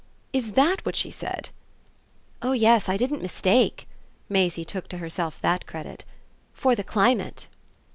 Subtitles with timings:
[0.33, 1.49] "Is that what she said?"
[2.41, 3.85] "Oh yes, I didn't MISTAKE!"
[4.29, 6.05] Maisie took to herself THAT credit.
[6.55, 7.47] "For the climate."